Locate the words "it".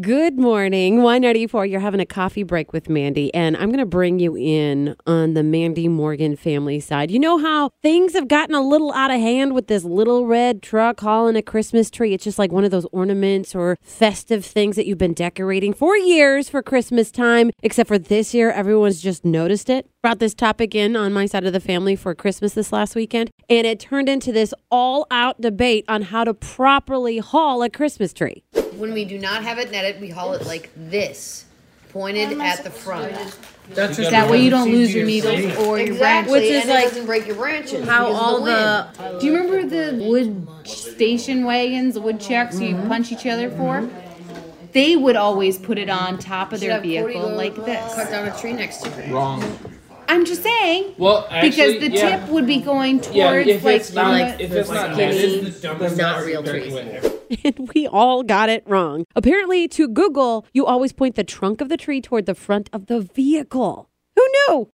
19.68-19.90, 23.66-23.80, 29.58-29.70, 30.34-30.46, 36.84-36.88, 45.78-45.90, 49.04-49.10, 58.48-58.62